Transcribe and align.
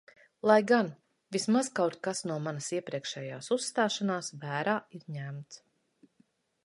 Lai 0.51 0.55
gan– 0.69 0.87
vismaz 1.35 1.67
kaut 1.81 1.97
kas 2.07 2.21
no 2.31 2.39
manas 2.47 2.69
iepriekšējās 2.79 3.53
uzstāšanās 3.59 4.33
vērā 4.47 4.77
ir 5.01 5.07
ņemts. 5.19 5.63